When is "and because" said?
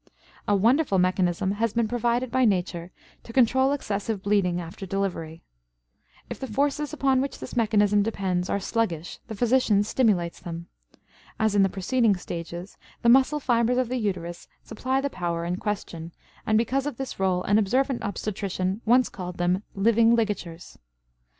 16.47-16.87